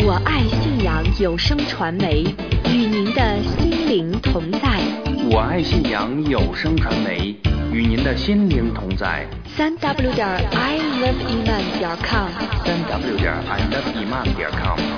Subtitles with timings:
[0.00, 2.22] 我爱信阳有声传媒，
[2.72, 4.80] 与您的心灵同在。
[5.30, 7.34] 我爱信阳有声传媒，
[7.72, 9.26] 与您的心灵同在。
[9.56, 12.28] 三 w 点 i love iman 点 com。
[12.64, 14.97] 三 w 点 i love iman 点 com。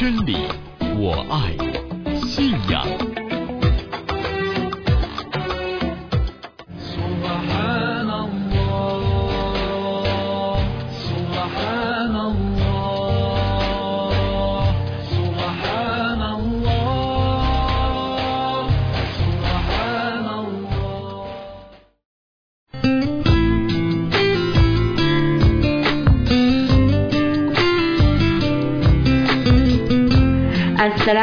[0.00, 0.39] 真理，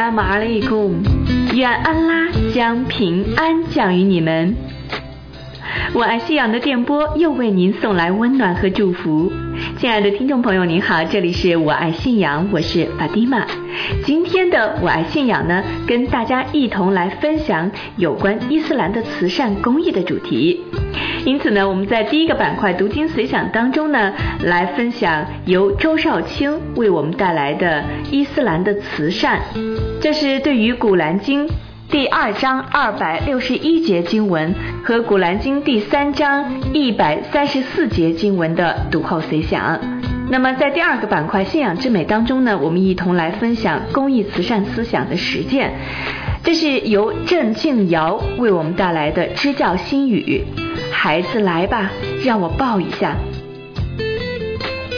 [0.08, 1.02] 拉马阿里贡，
[1.52, 4.56] 愿安拉将平安降于你们。
[5.92, 9.30] 我爱信仰的电波又为您送来温暖和祝福。
[9.78, 13.46] 亲爱的听众朋友，您好，这里是我爱信仰，我是法蒂玛。
[14.04, 20.64] 今天的我爱信仰呢，跟大家一同来分享有关伊斯兰的慈善公益的主题。
[21.24, 24.12] 因此呢，我们在第一个板块读经随想当中呢，
[24.42, 29.40] 来分享由周少卿为我们带来的伊斯兰的慈善。
[30.00, 31.46] 这是对于《古兰经》
[31.90, 36.44] 第二章二百六十一节经文和《古兰经》第三章
[36.74, 39.80] 一百三十四节经文的读后随想。
[40.28, 45.72] 那么在第二个板块“信仰之美”当中呢，我们一同来分享公益慈善思想的实践。
[46.44, 50.44] 这是由郑静瑶为我们带来的支教心语
[50.92, 51.90] ：“孩子来吧，
[52.22, 53.16] 让我抱一下。”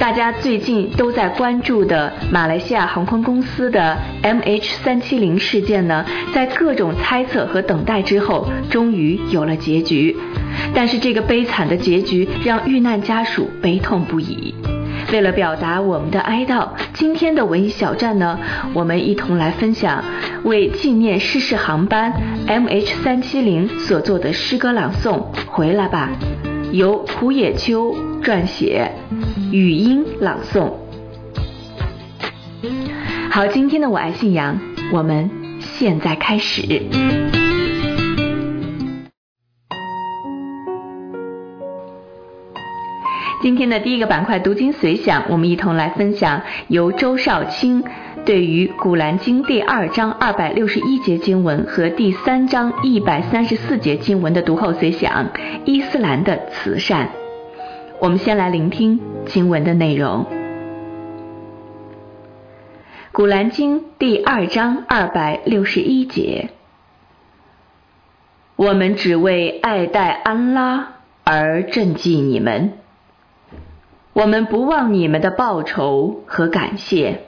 [0.01, 10.17] 大家最近都在关注的马来西亚航空公司的 MH370 事件呢，在各种猜测和等待之后，终于有了结局。
[10.75, 14.55] 但是这个悲惨的结局让遇难家属悲痛不已。
[15.13, 18.39] 为了表达我们的哀悼，今天的文艺小站呢，
[18.73, 20.03] 我们一同来分享
[20.45, 22.11] 为纪念失事航班
[22.47, 25.27] MH370 所做的诗歌朗诵。
[25.47, 26.09] 回来吧，
[26.73, 28.93] 由胡野秋撰写，
[29.53, 30.73] 语音朗诵。
[33.31, 34.57] 好，今天的我爱信仰，
[34.93, 35.29] 我们
[35.59, 36.63] 现在开始。
[43.43, 47.83] 今天的第一个板块读经随想，我们一同来分享由周少卿
[48.25, 55.29] 对于《古兰经》第二章二百六十一节经文和第三章一百三十四节经文的读后随想，
[55.65, 57.20] 伊斯兰的慈善。
[58.01, 60.25] 我们先来聆听经文的内容，
[63.13, 66.49] 《古兰经》第二章二百六十一节：
[68.57, 70.95] 我们只为爱戴安拉
[71.25, 72.73] 而赈济你们。
[74.15, 77.25] 我们不忘你们的报酬和感谢。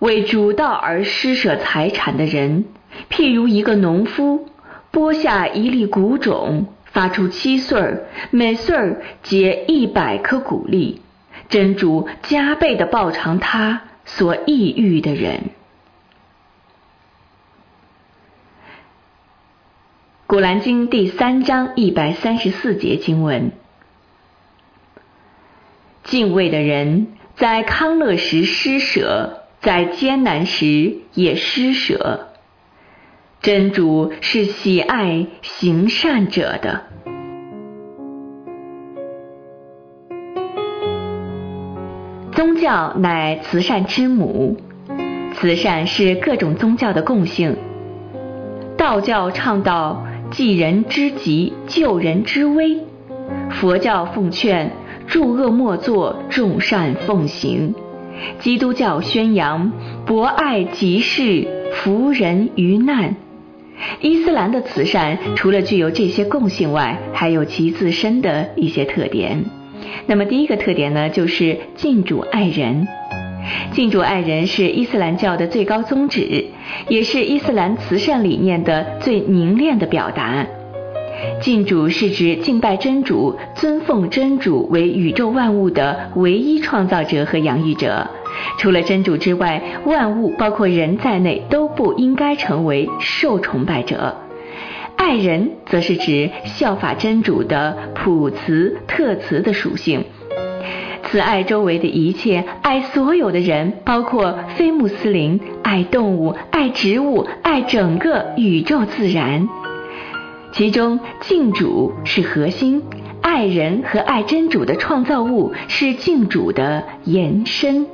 [0.00, 2.64] 为主道而施舍财产的人，
[3.08, 4.48] 譬如一个农夫
[4.90, 11.02] 播下一粒谷种，发出七穗儿，每穗儿结一百颗谷粒，
[11.50, 15.50] 真主加倍的报偿他所抑郁的人。
[20.26, 23.52] 古兰经第三章一百三十四节经文。
[26.02, 32.25] 敬畏的人在康乐时施舍，在艰难时也施舍。
[33.46, 36.82] 真主是喜爱行善者的。
[42.32, 44.56] 宗教乃慈善之母，
[45.34, 47.56] 慈善是各种宗教的共性。
[48.76, 52.80] 道教倡导济人之急，救人之危；
[53.50, 54.72] 佛教奉劝。
[55.06, 57.76] 诸恶莫作，众善奉行。
[58.40, 59.70] 基督教宣扬
[60.04, 63.14] 博爱济世，扶人于难。
[64.00, 69.44] 伊斯兰的慈善除了具有这些共性外，还有其自身的一些特点。
[70.06, 72.86] 那么第一个特点呢，就是敬主爱人。
[73.72, 76.46] 敬主爱人是伊斯兰教的最高宗旨，
[76.88, 80.46] 也是伊斯兰慈善理念的最凝练的表达。
[81.40, 88.06] 敬主是指敬拜真主，尊奉真主为宇宙万物的唯一创造者和养育者。
[88.58, 94.16] 除了真主之外，万物包括人在内都不应该成为受崇拜者。
[94.96, 100.04] 爱人则是指效法真主的普慈特慈的属性。
[101.04, 109.48] 慈爱周围的一切，爱所有的人，包括非穆斯林，爱动物，爱植物，爱整个宇宙自然。
[110.52, 112.82] 其中敬主是核心，
[113.20, 117.86] 爱人和爱真主的创造物是敬主的延伸。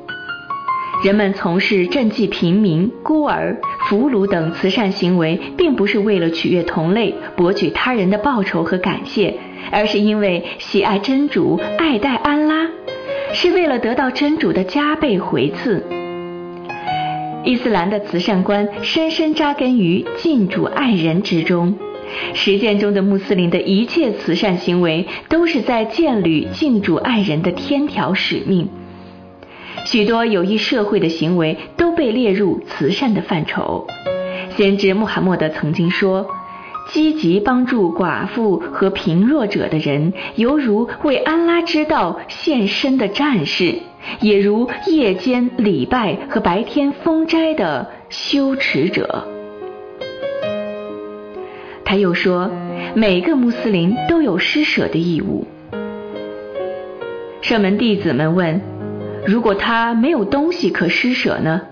[1.02, 9.34] 人们从事赈济贫民、孤儿、俘虏等慈善行为，并不是为了取悦同类、博取他人的报酬和感谢，
[9.72, 12.69] 而是因为喜爱真主、爱戴安拉，
[13.32, 15.84] 是为了得到真主的加倍回赐。
[17.44, 21.76] 伊斯兰的慈善观深深扎根于敬主爱人之中。
[22.34, 28.69] 实践中的穆斯林的一切慈善行为，都是在建立敬主爱人的天条使命。
[29.93, 33.87] 许多有益社会的行为都被列入慈善的范畴。
[34.56, 36.27] 先知穆罕默德曾经说
[36.89, 43.81] ：“积极帮助寡妇和贫弱者的人，犹如为安拉之道献身的战士，
[44.23, 49.29] 也如夜间礼拜和白天封斋的修持者。”
[51.85, 52.50] 他又说，
[52.94, 55.47] 每个穆斯林都有施舍的义务。
[57.43, 58.62] 圣门弟子们问：
[59.26, 61.62] 如果他没有东西可施舍呢？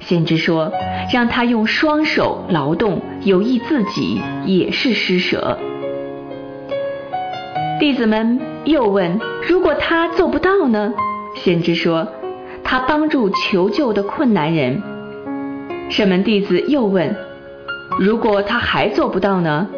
[0.00, 0.70] 先知说：
[1.12, 5.58] 让他用双手劳动，有益自己，也是施舍。
[7.80, 10.92] 弟子们又问：如果他做不到呢？
[11.36, 12.06] 先知说：
[12.62, 14.82] 他帮助求救的困难人。
[15.90, 17.14] 圣门弟子又问。
[18.00, 19.68] 如果他还做不到呢？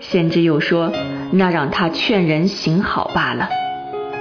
[0.00, 0.92] 先知又说
[1.32, 3.48] ：“那让他劝人行好罢了。”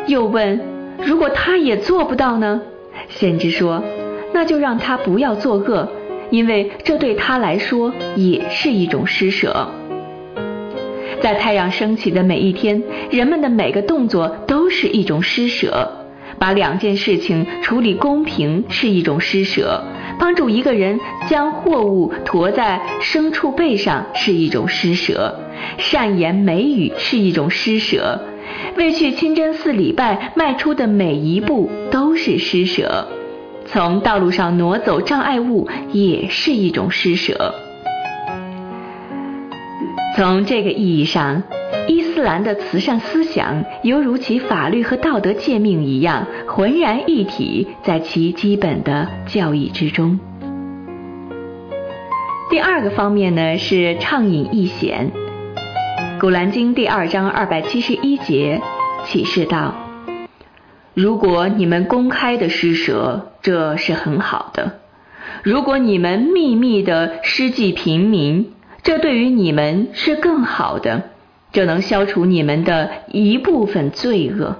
[0.07, 0.62] 又问
[1.06, 2.62] ：“如果他也做不到呢？”
[3.10, 3.84] 先知说
[4.34, 5.88] ：“那就让他不要作恶，
[6.31, 9.69] 因为这对他来说也是一种施舍。”
[11.22, 15.90] 在太阳升起的每一天，人们的每个动作都是一种施舍。
[16.38, 19.81] 把两件事情处理公平是一种施舍。
[20.19, 25.40] 帮助一个人将货物驮在牲畜背上是一种施舍，
[25.78, 28.19] 善言美语是一种施舍，
[28.77, 33.07] 为去清真寺礼拜迈出的每一步都是施舍，
[33.66, 37.56] 从道路上挪走障碍物也是一种施舍。
[40.18, 41.44] 从这个意义上，
[41.88, 50.19] 伊斯兰的慈善思想犹如其法律和道德诫命一样，浑然一体，在其基本的教义之中。
[52.50, 55.12] 第二个方面呢，是畅饮易显。
[56.25, 58.60] 古兰经第二章二百七十一节
[59.06, 59.75] 启示道
[60.95, 64.72] ：“如果你们公开的施舍，这是很好的；
[65.44, 71.12] 如果你们秘密的施济平民，这对于你们是更好的，
[71.51, 74.56] 这能消除你们的一部分罪恶。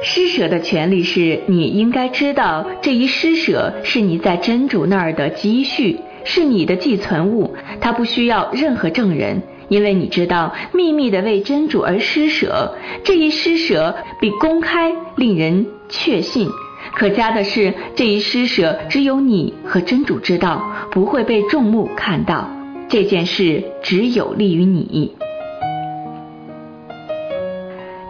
[0.00, 12.74] 施舍的权利是你应该知道，这一施舍是你在真主那儿的积蓄，是你的寄存物，它不需要任何证人，因为你知道秘密的为真主而施舍，
[13.04, 16.48] 这一施舍比公开令人确信。
[16.94, 22.50] 可嘉的是，这一施舍只有你和真主知道，不会被众目看到。
[22.88, 25.14] 这件事只有利于你。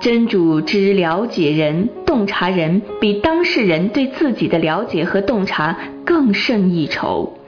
[0.00, 7.38] 真主之了解人、洞察人，比当事人对自己的了解和洞察更胜一筹。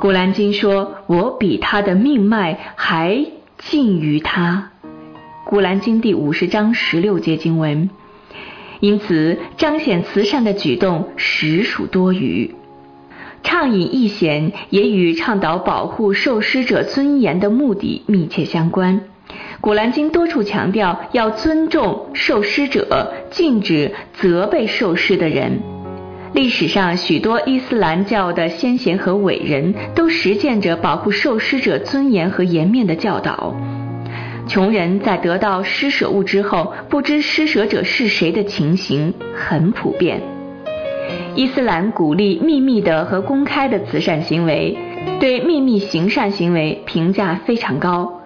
[0.00, 3.26] 古兰经说：“我比他的命脉还
[3.58, 4.70] 近于他。”
[5.44, 7.90] 古兰经第五十章十六节经文。
[8.78, 12.54] 因此，彰显慈善的举动实属多余。
[13.42, 19.00] 倡引义贤也与倡导保护受施者尊严的目的密切相关。
[19.60, 25.60] 古兰经多处强调要尊重受施者，禁止责备受施的人。
[26.34, 33.54] 历史上，许多伊斯兰教的先贤和伟人都实践着保护受施者尊严和颜面的教导。
[34.46, 40.22] 穷人在得到施舍物之后，不知施舍者是谁的情形很普遍。
[41.34, 44.76] 伊斯兰鼓励秘密的和公开的慈善行为，
[45.20, 48.22] 对秘密行善行为评价非常高。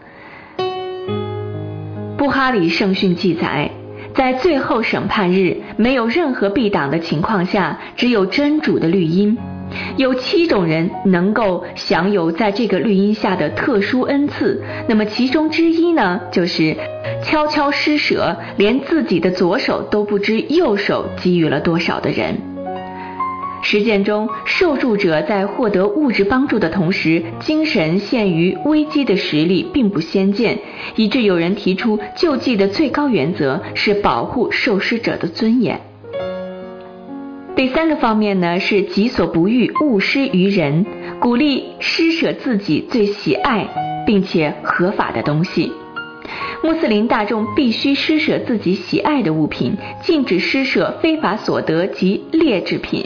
[2.16, 3.70] 布哈里圣训记载，
[4.14, 9.36] 在最后审判日，没有任何避挡的情况下，只有真主的绿荫。
[9.96, 16.76] 有七种人能够享有在这个绿荫下的特殊恩赐，那么其中之一呢，就是
[17.24, 22.51] 悄悄施舍，连自己的左手都不知右手给予了多少的人。
[23.62, 30.58] 实践中，受助者在获得物质帮助的同时，精神陷于危机的实力并不鲜见，
[30.96, 35.80] 以致有人提出救济的最高原则是保护受施者的尊严。
[37.54, 40.84] 第三个方面呢，是己所不欲，勿施于人，
[41.20, 43.68] 鼓励施舍自己最喜爱
[44.06, 45.70] 并且合法的东西。
[46.64, 53.04] 穆斯林大众必须施舍自己喜爱的物品，禁止施舍非法所得及劣质品。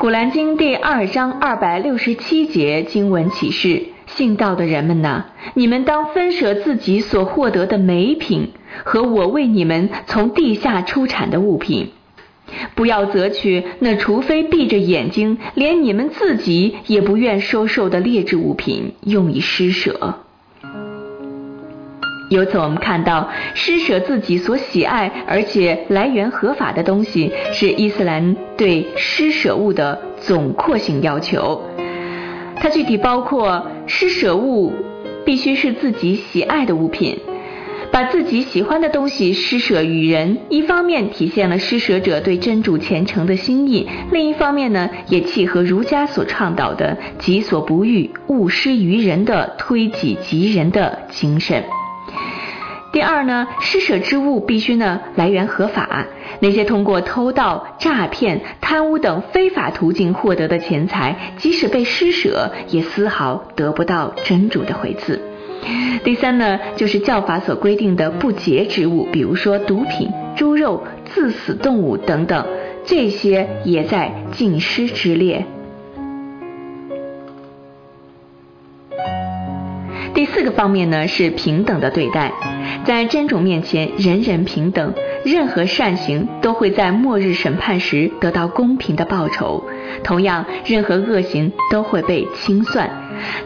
[0.00, 8.52] 古兰经第二章二百六十七节经文启示：信道的人们呐，你们当分舍自己所获得的美品
[8.82, 11.90] 和我为你们从地下出产的物品，
[12.74, 20.20] 不要择取那除非闭着眼睛，连你们自己也不愿收受的劣质物品，用以施舍。
[22.30, 31.60] 由此，我们看到施舍自己所喜爱而且来源合法的东西，是伊斯兰对施舍物的总括性要求。
[32.54, 34.72] 它具体包括施舍物
[35.24, 37.18] 必须是自己喜爱的物品，
[37.90, 51.64] 把自己喜欢的东西施舍于人，一方面体现了施舍者对真主虔诚的心意，另一方面呢，也契合儒家所倡导的“己所不欲，勿施于人”的推己及人的精神。
[52.92, 56.06] 第二呢，施舍之物必须呢来源合法。
[56.40, 65.20] 那些通过偷盗、诈骗、贪污等非法途径获得的钱财，即使被施舍，也丝毫得不到真主的回赐。
[66.02, 72.46] 第三呢，就是教法所规定的不洁之物，比如说毒品、猪肉、自死动物等等，
[72.84, 75.44] 这些也在禁施之列。
[80.14, 82.32] 第四个方面呢，是平等的对待。
[82.84, 84.92] 在真主面前，人人平等，
[85.24, 89.64] 任何善行都会在末日审判时得到公平的报酬。
[90.02, 92.90] 同样，任何恶行都会被清算。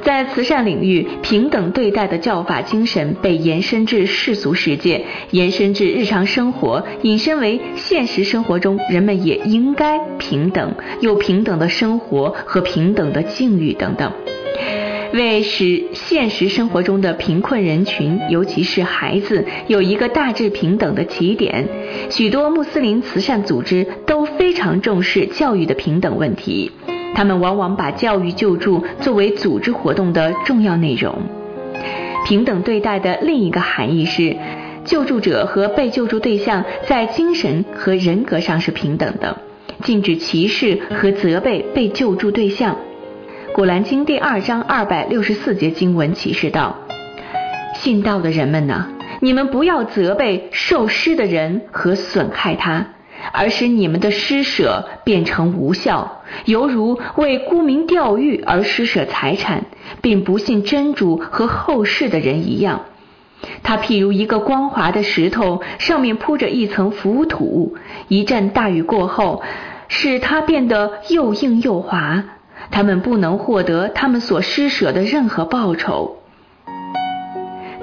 [0.03, 14.13] 在慈善领域，平等对待的教法精神被延伸至世俗世界，延伸至日常生活，引申为现实生活中人们也应该平等，有平等的生活和平等的境遇等等。
[15.19, 21.69] 为使现实生活中的贫困人群，尤其是孩子，有一个大致平等的起点，
[22.11, 26.73] 许多穆斯林慈善组织都非常重视教育的平等问题。
[27.15, 31.17] 他们往往把教育救助作为组织活动的重要内容。
[32.27, 34.37] 平等对待的另一个含义是，
[34.85, 39.39] 救助者和被救助对象在精神和人格上是平等的，
[39.85, 42.77] 禁止歧视和责备被救助对象。
[43.55, 46.77] 古兰经第二章二百六十四节经文启示道
[47.79, 48.89] ：“信道的人们呢，
[49.21, 52.89] 你们不要责备受施的人和损害他，
[53.33, 59.67] 而使你们的施舍变成无效，犹如为沽名钓誉而施舍财产，
[60.03, 62.87] 并不信真主和后世的人一样。
[63.63, 67.77] 他譬如一个光滑的石头，上面铺着一层浮土，
[68.09, 69.45] 一阵大雨过后，
[69.87, 72.25] 使它变得又硬又滑。”
[72.71, 76.17] 他们不能获得他们所施舍的任何报酬。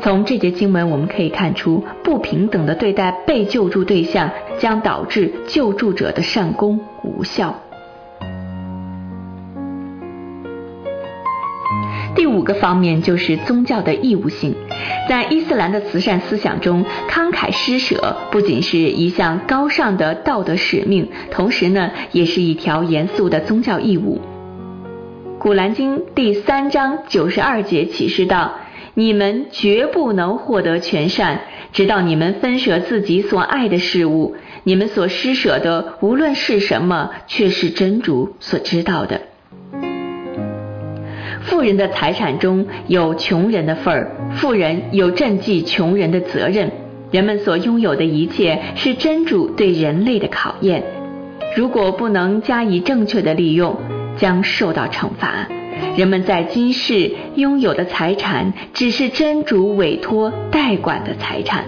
[0.02, 7.56] 从这节经文我们可以看出，不平等的对待被救助对象，将导致救助者的善功无效。
[12.16, 14.56] 第五个方面就是宗教的义务性。
[15.08, 24.20] 在伊斯兰的慈善思想中，慷慨施舍不仅是一项高尚的道德使命，同时呢，也是一条严肃的宗教义务。
[25.42, 28.60] 古兰经第三章九十二节启示道
[28.94, 31.40] ：“你们绝不能获得全善，
[31.74, 34.36] 直到你们分舍自己所爱的事物。
[34.64, 39.20] 你们所施舍的，无论是什么，却是真主所知道的。
[41.42, 46.70] 富人的财产中有穷人的份儿，富人有赈济穷人的责任。
[47.10, 50.84] 人们所拥有的一切，是真主对人类的考验。
[51.58, 53.76] 如果不能加以正确的利用，
[54.22, 55.48] 将受到惩罚。
[55.98, 61.66] 人们在今世拥有的财产，只是真主委托代管的财产。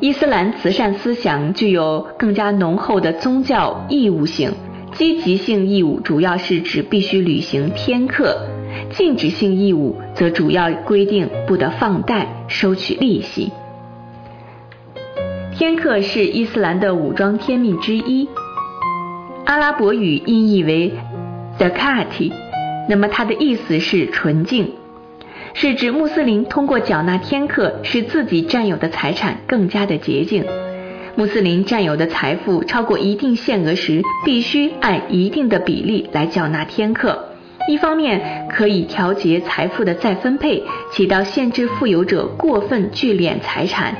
[0.00, 4.52] 伊斯兰慈善思想具有更加浓厚的宗教义务性。
[4.92, 8.36] 积极性义务主要是指必须履行天课，
[8.90, 13.52] 禁止性义务则主要规定不得放贷、收取利息。
[15.52, 18.28] 天课是伊斯兰的武装天命之一。
[19.48, 20.92] 阿拉伯语音译为
[21.58, 22.30] “zakat”，
[22.86, 24.72] 那么它的意思是纯净，
[25.54, 30.44] 是指穆斯林通过缴纳天课，使自己占有的财产更加的洁净。
[31.14, 37.30] 穆斯林占有的财富超过一定限额时，必须按一定的比例来缴纳天课。
[37.70, 40.62] 一方面可以调节财富的再分配，
[40.92, 43.96] 起到限制富有者过分聚敛财产、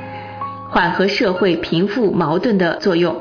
[0.68, 3.14] 缓和社会贫富矛盾的作用；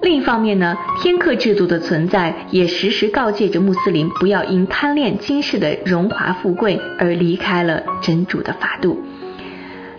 [0.00, 9.02] 另一方面呢，天课制度的存在也时时告诫着穆斯林不要因贪恋今世的荣华富贵而离开了真主的法度。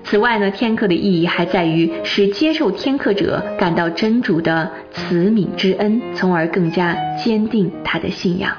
[0.06, 8.54] 此外呢，天课的意义还在于使接受天课者感到真主的慈悯之恩，从而更加坚定他的信仰。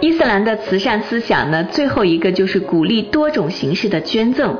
[0.00, 4.58] 伊斯兰的慈善思想呢，最后一个就是鼓励多种形式的捐赠。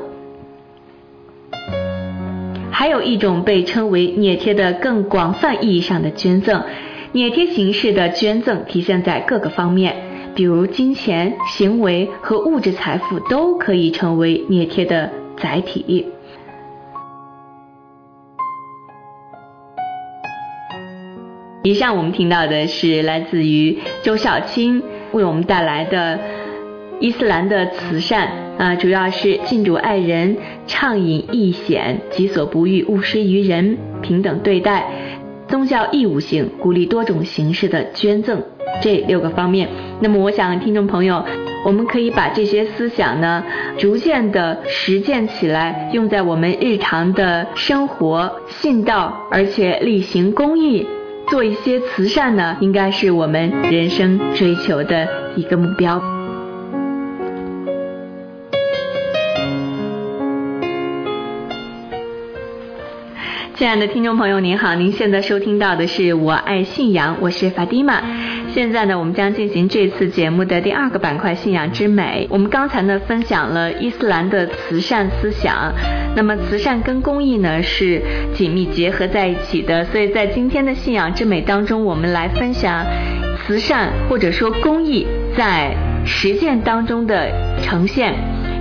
[2.79, 6.63] 还有一种被称为涅贴的更广泛意义上的捐赠，
[7.11, 9.93] 涅贴形式的捐赠体现在各个方面，
[10.33, 16.07] 比如金钱、行为和物质财富都可以成为涅贴的载体。
[21.63, 24.81] 以上我们听到的是来自于周小青
[25.11, 26.17] 为我们带来的
[26.99, 30.35] 伊斯兰的慈善啊，主要是敬主爱人、
[30.67, 34.85] 畅饮易险、己所不欲、勿施于人、平等对待、
[35.47, 38.43] 宗教义务性、鼓励多种形式的捐赠
[38.81, 39.69] 这六个方面。
[40.01, 41.23] 那么，我想听众朋友，
[41.65, 43.45] 我们可以把这些思想呢，
[43.77, 50.85] 逐渐的实践起来，用在我们日常的生活，信道，而且例行公益。
[51.27, 56.18] 做一些慈善呢，应该是我们人生追求的一个目标。
[63.59, 68.01] 亲爱的听众朋友，您好，您现在收听到的是《我爱信仰》，我是法蒂玛。
[68.53, 72.25] 现在呢，我们将进行这次节目的第二个板块——信仰之美。
[72.29, 75.73] 我们刚才呢，分享了伊斯兰的慈善思想。
[76.15, 78.01] 那么，慈善跟公益呢是
[78.33, 79.83] 紧密结合在一起的。
[79.83, 82.85] 所以在今天的信仰之美当中，我们来分享
[83.45, 85.75] 慈善或者说公益在
[86.05, 87.29] 实践当中的
[87.61, 88.13] 呈现。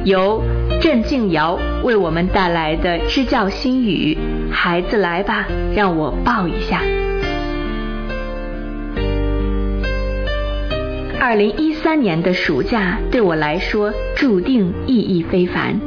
[0.05, 0.43] 由
[0.81, 4.17] 郑静瑶为我们带来的支教心语
[4.51, 6.81] ：“孩子来吧，让我抱一下。”
[11.21, 15.79] 二零一三年的暑假对我来说注定意义非凡。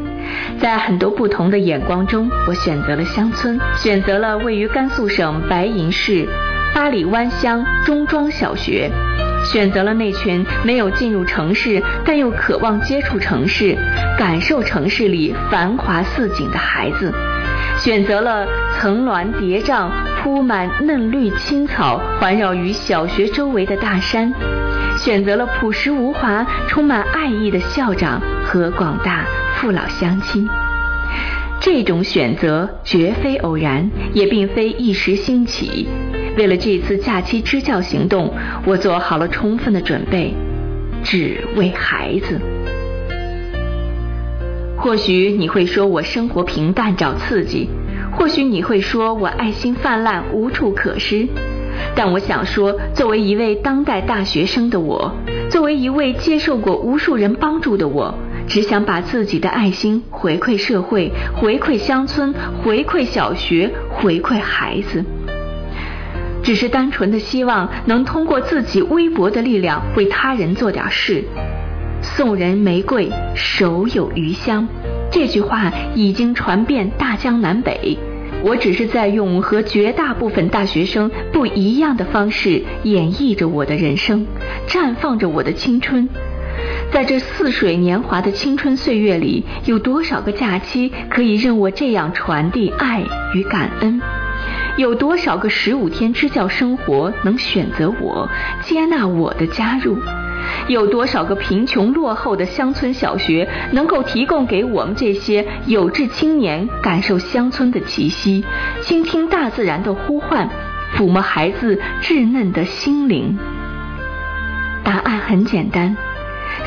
[0.59, 6.27] 在很多不同的眼光中，我选择了乡村，选择了位于甘肃省白银市
[6.75, 8.91] 八里湾乡中庄小学，
[9.43, 13.75] 选择了那群没有进入城市但又渴望接触城市、
[14.19, 17.11] 感受城市里繁华似锦的孩子，
[17.83, 19.89] 选择了层峦叠嶂、
[20.21, 24.31] 铺满嫩绿青草、环绕于小学周围的大山。
[24.99, 30.47] 选择了朴实无华、充满爱意的校长和广大父老乡亲。
[31.59, 35.87] 这种选择绝非偶然，也并非一时兴起。
[36.37, 38.31] 为了这次假期支教行动，
[38.63, 40.35] 我做好了充分的准备，
[41.03, 42.39] 只为孩子。
[44.81, 47.69] 或许你会说我生活平淡找刺激，
[48.17, 51.27] 或许你会说我爱心泛滥无处可施。
[51.95, 55.13] 但我想说，作为一位当代大学生的我，
[55.51, 58.15] 作为一位接受过无数人帮助的我，
[58.47, 65.05] 只想把自己的爱心回馈社会，回馈乡村，回馈小学，回馈孩子。
[66.41, 71.23] 只是单纯的希望能通过自己微薄的力量为他人做点事。
[72.01, 74.67] 送人玫瑰，手有余香。
[75.11, 77.97] 这句话已经传遍大江南北。
[78.43, 84.25] 我只是在用和绝大部分大学生不一样的方式演绎着我的人生，
[84.67, 86.09] 绽放着我的青春。
[86.91, 93.03] 在这似水年华的青春岁月里，有多少个假期可以任我这样传递爱
[93.35, 94.01] 与感恩？
[94.77, 98.27] 有多少个十五天支教生活能选择我、
[98.63, 99.97] 接纳我的加入？
[100.67, 108.43] 有多少个贫穷落后的乡村小学能够提供给我们这些有志青年感受乡村的气息，
[108.81, 110.49] 倾听大自然的呼唤，
[110.95, 113.37] 抚摸孩子稚嫩的心灵？
[114.83, 115.95] 答案很简单：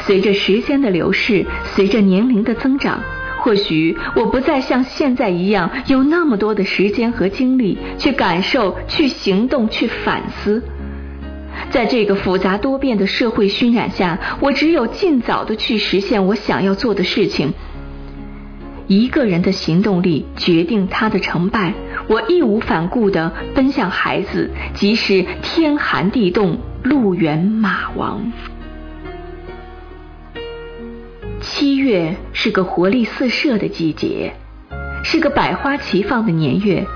[0.02, 3.00] 随着时间的流逝，随着年龄的增长，
[3.38, 10.62] 或许我不再像现在一样有那么多的时间和精力去感受、去行动、去反思。
[11.74, 17.52] 在这个复杂多变的社会熏染下，我只有尽早的去实现我想要做的事情。
[18.86, 21.74] 一个人的行动力决定他的成败。
[22.06, 28.30] 我义无反顾的奔向孩子，即使天寒地冻，路远马亡。
[31.40, 34.34] 七月是个活力四射的季节，
[35.02, 36.86] 是个百花齐放的年月。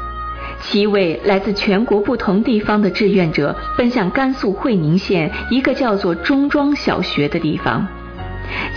[0.60, 7.86] 七位来自全国不同地方的志愿者奔向甘肃会宁县一个叫做中庄小学的地方，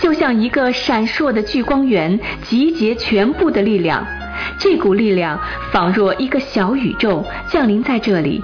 [0.00, 4.06] 就像一个闪烁的聚光源，集结全部的力量。
[4.58, 5.38] 这股力量
[5.70, 8.42] 仿若一个小宇宙降临在这里。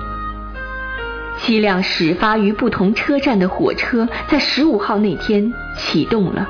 [1.39, 6.49] 七辆始发于不同车站的火车在十五号那天启动了。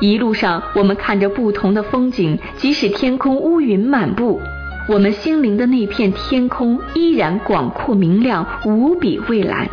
[0.00, 4.40] 一路上，我们看着不同的风景，即使天空乌云满布，
[4.88, 9.68] 我们心灵的那片天空依然广阔明亮，无比蔚蓝。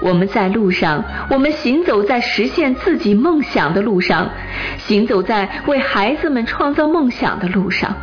[0.00, 4.30] 我们在路上，我们行走在实现自己梦想的路上，
[4.78, 7.94] 行走在为孩子们创造梦想的路上。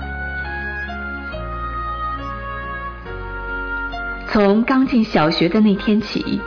[4.27, 6.39] 从刚进小学的那天起，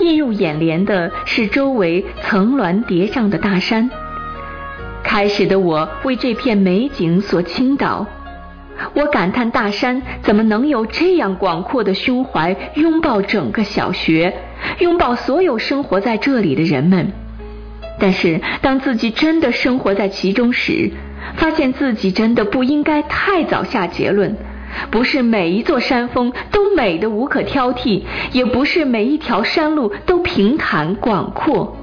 [0.00, 3.90] 映入眼帘的是周围层峦叠嶂的大山。
[5.02, 8.06] 开始的我为这片美景所倾倒，
[8.94, 14.34] 我感叹大山怎么能有这样广阔的胸怀，拥抱整个小学，
[14.78, 17.12] 拥抱所有生活在这里的人们。
[17.98, 20.90] 但是当自己真的生活在其中时，
[21.36, 24.36] 发现自己真的不应该太早下结论。
[24.90, 31.76] 不是每一座山峰都美得无可挑剔，也不是每一条山路都平坦广阔。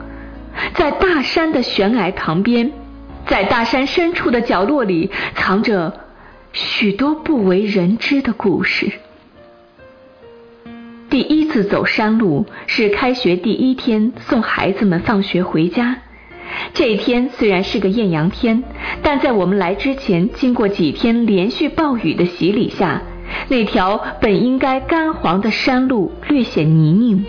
[0.74, 2.72] 在大山的悬崖旁边，
[3.28, 5.94] 在大山深处的角落里，藏着
[6.52, 8.92] 许多不为人知的故事。
[11.10, 15.98] 第一次走山路是开学第一天，送孩子们放学回家。
[16.74, 18.64] 这一天虽然是个艳阳天，
[19.02, 23.02] 但在我们来之前，经过几天连续暴雨的洗礼下，
[23.48, 27.26] 那条本应该干黄的山路略显泥泞。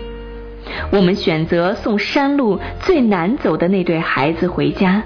[0.91, 5.03] 我们选择送山路最难走的那对孩子回家，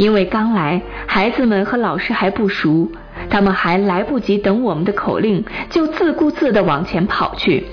[0.00, 2.90] 因为刚来，孩子们和老师还不熟，
[3.28, 7.66] 他们还来不及等我们的口令，就自顾自地往前跑去。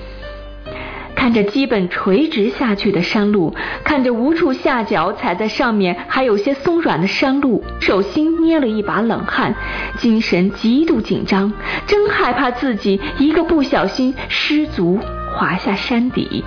[1.14, 9.54] 看着基本垂直下去的山路，看着无处下脚踩在上面还有些松软的山路，手心捏了一把冷汗，
[9.96, 11.54] 精神极度紧张，
[11.86, 15.00] 真害怕自己一个不小心失足
[15.34, 16.44] 滑下山底，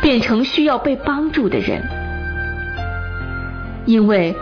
[0.00, 1.82] 变成需要被帮助的人。
[3.86, 4.34] 因为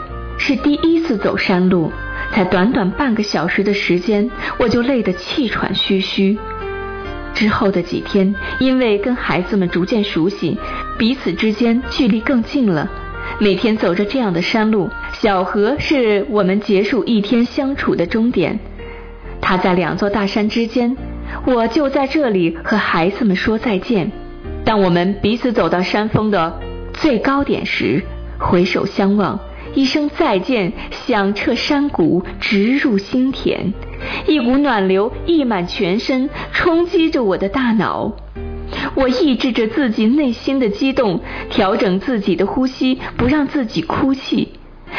[0.47, 1.91] 是第一次走山路，
[2.31, 6.37] 才短短半个小时的时间，我就累得气喘吁吁。
[7.33, 10.59] 之后的几天，因为跟孩子们逐渐熟悉，
[10.99, 12.91] 彼此之间距离更近了。
[13.39, 18.61] 每天走着这样的山路，小河是我们结束一天相处的终点。
[19.41, 20.95] 它在两座大山之间，
[21.47, 24.13] 我就在这里和孩子们说再见。
[24.63, 26.61] 当我们彼此走到山峰的
[26.93, 28.03] 最高点时，
[28.39, 29.41] 回首相望。
[29.75, 33.73] 一声再见，响彻山谷，直入心田。
[34.27, 38.13] 一股暖流溢满全身，冲击着我的大脑。
[38.95, 44.49] 我抑制着自己内心的激动，调整自己的呼吸，不让自己哭泣，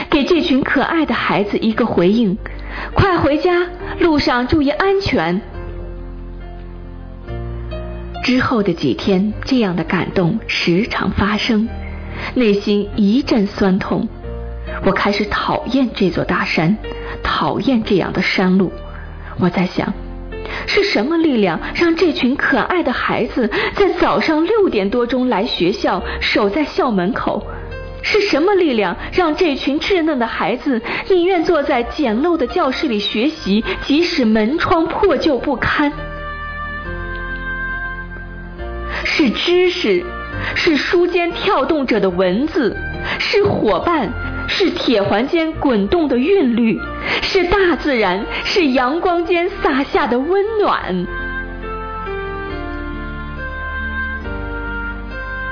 [0.10, 2.38] 给这群可爱的孩子一个回应：
[2.94, 3.68] 快回家，
[4.00, 5.42] 路上注意安全。
[8.24, 11.70] 之后的几天，这样的感动时常发生，
[12.34, 14.08] 内心一阵酸痛。
[14.84, 16.78] 我开始讨厌这座大山，
[17.24, 18.72] 讨厌这样的山路。
[19.40, 19.94] 我在想，
[20.68, 27.46] 是什么力量让这群可爱的孩子在早上六点多钟来学校，守在校门口？
[28.02, 35.92] 是什么力量让这群稚嫩的孩子宁愿坐在简陋的教室里学习，即使门窗破旧不堪？
[39.04, 40.06] 是知识，
[40.54, 42.78] 是书间跳动着的文字，
[43.18, 44.14] 是伙伴。
[44.48, 46.80] 是铁环间滚动的韵律，
[47.22, 51.06] 是大自然，是阳光间洒下的温暖。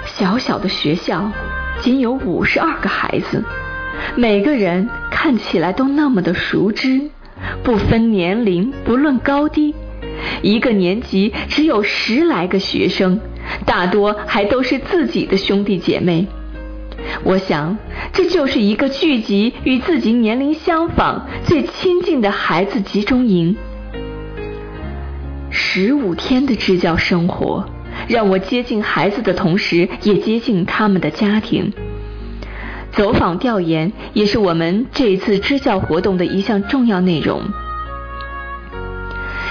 [0.06, 1.32] 小小的学校，
[1.80, 3.44] 仅有五十二个孩子，
[4.16, 7.02] 每个人看起来都那么的熟知，
[7.64, 9.74] 不分年龄，不论高低。
[10.42, 13.20] 一个年级只有十来个学生，
[13.66, 16.28] 大多还都是自己的兄弟姐妹。
[17.24, 17.78] 我想，
[18.12, 23.56] 这就是一个聚集与自己年龄相仿、最亲近的孩子集中营。
[25.50, 27.66] 十五天的支教生活，
[28.08, 31.72] 让我接近孩子的同时，也接近他们的家庭。
[32.92, 37.42] 走访调研也是我们这一次支教活动的一项重要内容。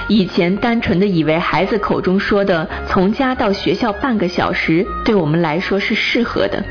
[0.09, 6.63] 以前单纯的以为孩子口中说的从家到学校半个小时，对我们来说是适合的。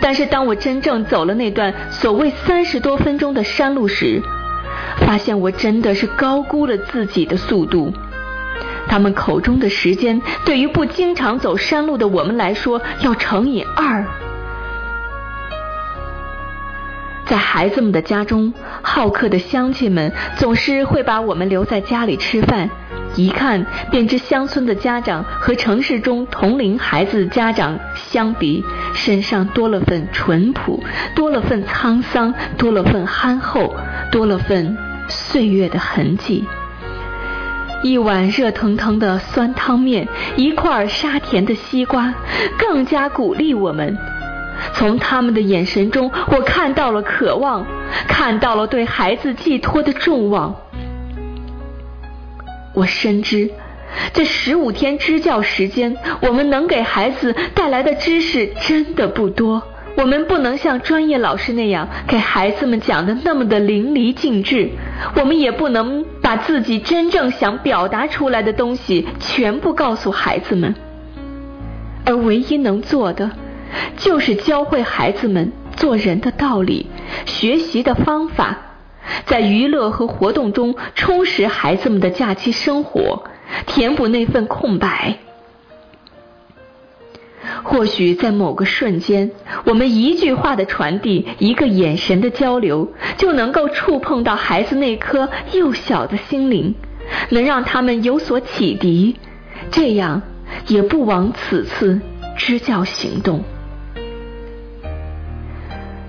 [0.00, 4.22] 但是当我真正走了那段所谓三十多分钟的山路时，
[5.06, 7.92] 发现我真的是高估了自己的速度。
[8.88, 14.04] 他们口中的时间，对于不经常走山路的我们来说，要乘以二。
[17.26, 22.68] 在孩子们的家中，好客的乡亲们总是会把我们留在家里吃饭，
[23.20, 30.82] 一看便知乡村的家长和城市中同龄孩子的家长相比，身上多了份淳朴，
[31.14, 33.74] 多了份沧桑，多了份憨厚，
[34.10, 34.74] 多了份
[35.06, 36.46] 岁月的痕迹。
[37.82, 42.14] 一碗热腾腾的酸汤面，一块沙甜的西瓜，
[42.58, 43.98] 更加鼓励我们。
[44.72, 47.66] 从他们的眼神中，我看到了渴望，
[48.08, 50.54] 看到了对孩子寄托的众望。
[52.80, 53.50] 我深知，
[54.14, 59.62] 这十五天支教时间，我们能给孩子带来的知识真的不多。
[59.96, 64.70] 我们不能像专业老师那样给孩子们讲的那么的淋漓尽致，
[65.14, 70.74] 我们也不能把自己真正想表达出来的东西全部告诉孩子们。
[72.06, 73.30] 而唯一能做的，
[73.98, 76.86] 就是教会孩子们做人的道理、
[77.26, 78.69] 学习的方法，
[79.26, 83.24] 在娱乐和活动中充实孩子们的假期生活，
[83.66, 85.18] 填补那份空白。
[87.62, 89.30] 或许在某个瞬间，
[89.64, 96.74] 我们一句话的传递，一个眼神的交流，就能够触碰到孩子那颗幼小的心灵，
[97.30, 99.16] 能让他们有所启迪，
[99.70, 100.22] 这样
[100.68, 102.00] 也不枉此次
[102.36, 103.42] 支教行动。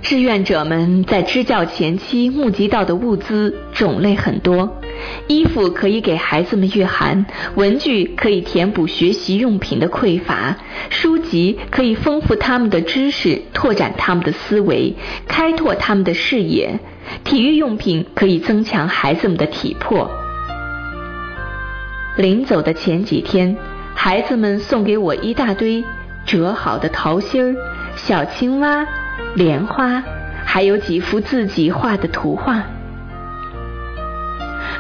[0.02, 4.78] 志愿者们在支教前期募集到的物资种类很多，
[5.28, 10.58] 衣服可以给孩子们御寒，文具可以填补学习用品的匮乏，
[10.90, 14.96] 书籍可以丰富他们的知识，拓展他们的思维，
[15.28, 16.80] 开拓他们的视野，
[17.24, 20.10] 体育用品可以增强孩子们的体魄。
[22.18, 23.56] 临走的前几天，
[23.94, 25.84] 孩子们送给我一大堆
[26.26, 27.56] 折好的桃心儿、
[27.96, 28.86] 小青蛙。
[29.36, 30.04] 莲花，
[30.46, 32.64] 还有几幅自己画的图画。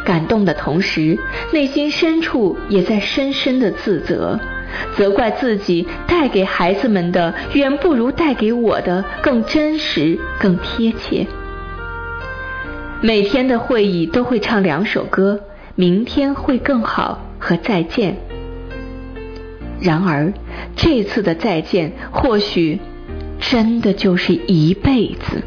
[0.03, 1.19] 感动的同时，
[1.53, 4.39] 内心深处也在深深的自责，
[4.95, 11.27] 责怪自己带给孩子们的远不如带给我的更真实、更贴切。
[13.01, 15.41] 每天的会议都会唱两首歌，
[15.75, 18.17] 明天会更好和再见。
[19.79, 20.33] 然而，
[20.75, 22.79] 这次的再见，或许。
[23.41, 25.43] 真的就是一辈子。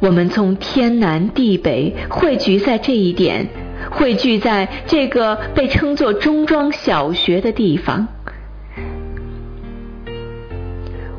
[0.00, 3.48] 我们从天南地北汇聚在这一点，
[3.90, 8.06] 汇聚在这个被称作中庄小学的地方。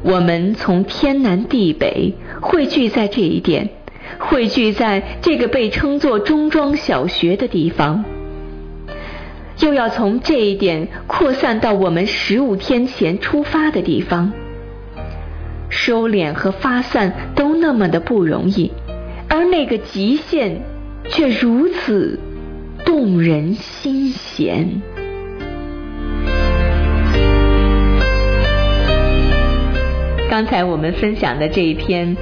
[0.02, 3.70] 我们从天南地北汇聚在这一点，
[4.18, 8.06] 汇聚在这个被称作中庄小学的地方。
[9.62, 14.32] 又要从这一点扩散到我们十五天前出发的地方，
[15.69, 18.72] 收敛和发散都那么的不容易，
[19.28, 20.62] 而那个极限
[21.10, 22.19] 却如此
[22.86, 24.82] 动人心弦。
[30.30, 32.15] 刚才我们分享的这一篇，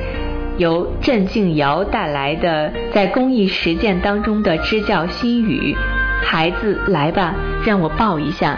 [0.58, 5.76] 由郑静瑶带来的在公益实践当中的支教心语。
[6.24, 7.34] 孩子，来吧，
[7.66, 8.58] 让我抱一下。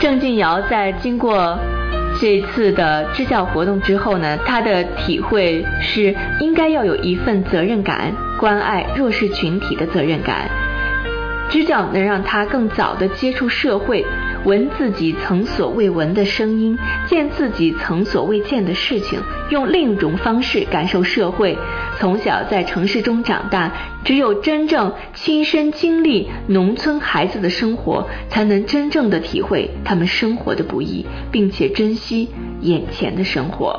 [0.00, 1.58] 郑俊瑶在经过
[2.20, 10.48] 这次的支教活动之后呢，他的体会是应该要有一份责任感，关爱弱势群体的责任感。
[11.48, 14.04] 支教能让他更早的接触社会。
[14.48, 21.58] 闻自己曾所未闻的声音，见自己曾所未见的事情，用另一种方式感受社会。
[21.98, 23.70] 从小在城市中长大，
[24.04, 32.30] 只有真正亲身经历农村孩子的生活，才能真正的体会他们生活的不易，并且珍惜
[32.62, 33.78] 眼前的生活。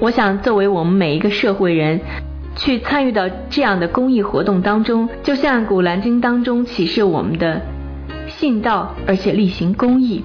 [0.00, 2.00] 我想，作为我们每一个社会人，
[2.56, 7.60] 去参与到这样的公益活动当中，就像《古兰经》当中启示我们的。
[8.38, 10.22] 信道，而且力行公益，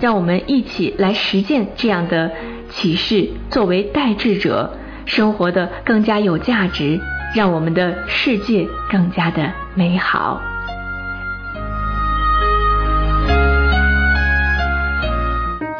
[0.00, 2.30] 让我们一起来实践这样的
[2.70, 4.72] 启示，作为代志者，
[5.04, 6.98] 生活的更加有价值，
[7.36, 10.40] 让我们的世界更加的美好。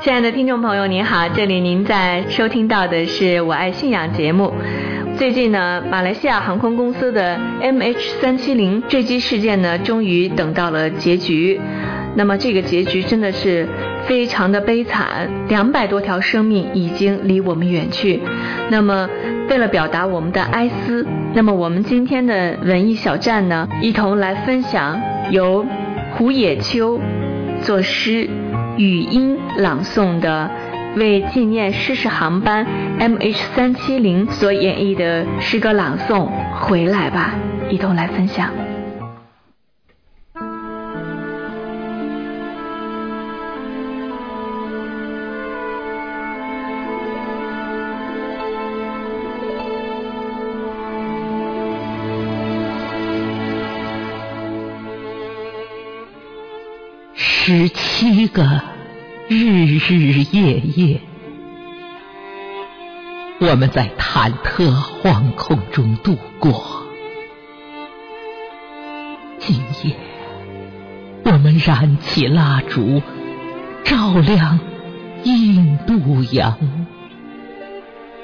[0.03, 4.53] 亲爱的听众朋友，您好，这里您在收听到的是《我爱信仰》节目。
[5.17, 11.61] 最近呢，马来西亚航空公司的 MH 三七零坠机事件呢，终于等到了结局。
[12.17, 13.69] 那么这个结局真的是
[14.07, 18.21] 非常的悲惨，两百多条生命已经离我们远去。
[18.71, 19.09] 那么
[19.49, 25.01] 为了表达我们的哀思，那么我们今天的文艺小站呢，一同来分享
[25.31, 25.65] 由
[26.17, 27.01] 胡野秋
[27.63, 28.29] 作诗、
[28.77, 30.51] 语音朗诵的。
[30.97, 32.67] 为纪念失事航班
[32.99, 36.29] MH 三七零所演绎的诗歌朗诵，
[36.61, 37.35] 回来吧，
[37.69, 38.51] 一同来分享。
[57.15, 58.74] 十七个。
[59.35, 61.01] 日日夜夜，
[63.41, 64.71] 我们在忐忑
[65.03, 66.85] 惶恐中度过。
[69.41, 69.97] 今夜，
[71.25, 73.03] 我们燃起蜡烛，
[73.83, 74.61] 照亮
[75.25, 76.57] 印度洋，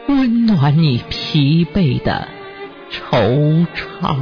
[0.07, 2.29] 温暖你疲惫的
[3.11, 3.67] 惆
[4.01, 4.17] 怅。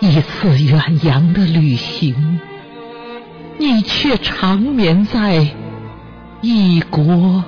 [0.00, 2.40] 一次远洋的旅行，
[3.58, 5.46] 你却长眠在
[6.40, 7.44] 异国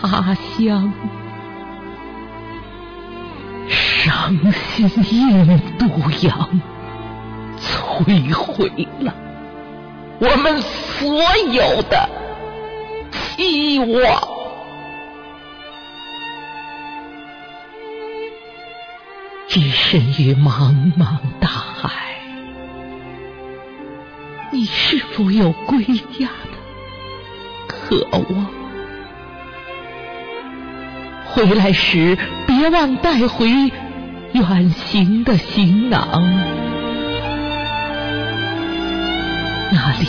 [0.00, 0.92] 他乡，
[3.68, 5.86] 伤心印度
[6.22, 6.60] 洋
[7.60, 9.14] 摧毁了
[10.18, 11.08] 我们所
[11.52, 12.08] 有的
[13.36, 14.31] 希望。
[19.52, 21.90] 置身于茫茫大海，
[24.50, 26.56] 你是否有归家的
[27.66, 28.46] 渴望？
[31.26, 33.50] 回来时别忘带回
[34.32, 36.08] 远行的行囊，
[39.70, 40.08] 那里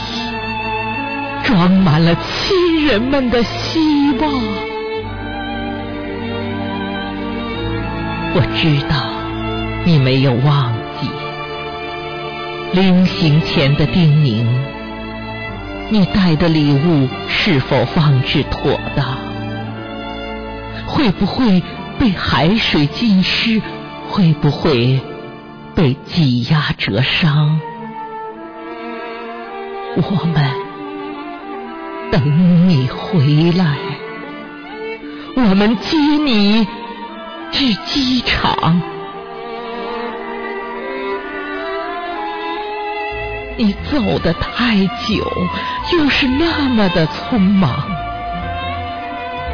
[1.44, 4.32] 装满了亲人们的希望。
[8.36, 9.13] 我知道。
[9.86, 11.10] 你没有忘记
[12.72, 14.46] 临行前的叮咛，
[15.90, 19.06] 你带的礼物是否放置妥当？
[20.88, 21.62] 会不会
[22.00, 23.62] 被海水浸湿？
[24.10, 25.02] 会不会
[25.76, 27.60] 被挤压折伤？
[29.98, 30.52] 我们
[32.10, 33.78] 等你回来，
[35.36, 36.66] 我们接你
[37.52, 38.82] 至机场。
[43.58, 45.32] 你走得太久，
[45.94, 47.72] 又是那么的匆忙。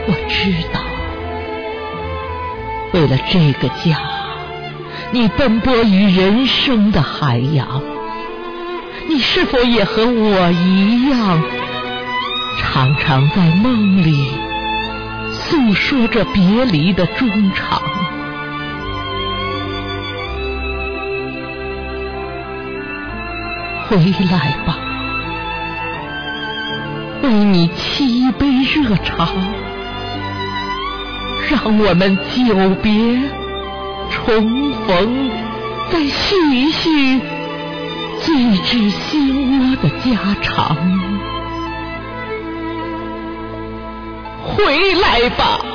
[0.07, 0.79] 我知道，
[2.93, 3.99] 为了这个家，
[5.11, 7.81] 你奔波于人生的海洋。
[9.07, 11.41] 你是否也和我一样，
[12.59, 14.31] 常常在梦里
[15.31, 17.81] 诉说着别离的衷肠？
[23.89, 24.77] 回来吧，
[27.23, 29.27] 为你沏一杯热茶，
[31.49, 32.93] 让我们久别
[34.11, 35.31] 重逢，
[35.91, 37.19] 再叙一叙
[38.19, 40.77] 最知心窝的家常。
[44.43, 45.65] 回来吧，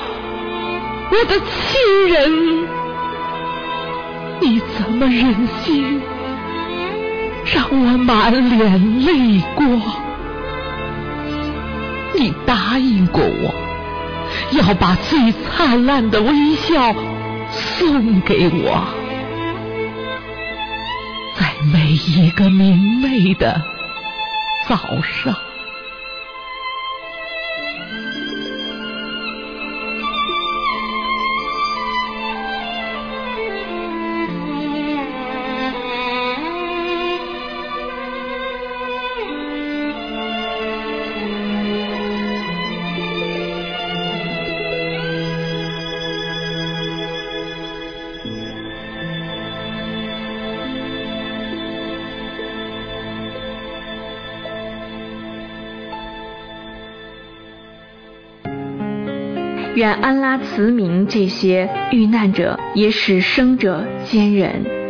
[1.10, 2.68] 我的亲人，
[4.40, 6.00] 你怎么忍心？
[7.44, 9.80] 让我满脸泪光。
[12.14, 13.54] 你答应过我，
[14.52, 16.94] 要把最灿烂的微笑
[17.50, 18.86] 送给我，
[21.36, 23.62] 在每一个明媚的
[24.68, 25.36] 早上。
[59.74, 64.83] 愿安拉慈悯这些遇难者，也使生者坚忍。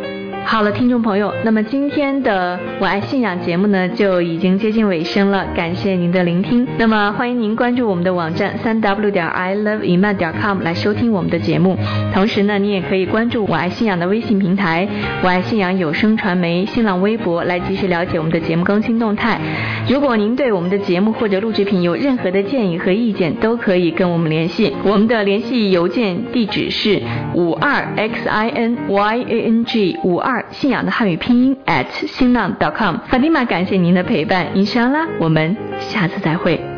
[0.47, 6.65] 好了，听众朋友，那么今天的我爱信仰节目呢就已经接近尾声了，感谢您的聆听。
[6.77, 11.75] 那么欢迎您关注我们的网站三 w 点 i love i m a 点 com 来收听我们的节目。
[12.13, 14.87] 同时呢，你也可以关注我爱信仰的微信平台、
[15.23, 19.41] 我爱信仰有声传媒新浪微博来及时了解我们的节目更新动态。
[19.89, 24.71] 如果您对我们的节目或者录制品有任何的建议和意见，都可以跟我们联系。
[24.83, 27.01] 我们的联系邮件地址是
[27.35, 30.43] 五二 x i n y a n g 五二。
[30.51, 36.74] 信仰的汉语拼音 at 新浪 .com，法蒂玛，感谢您的陪伴，伊莎拉，我们下次再会。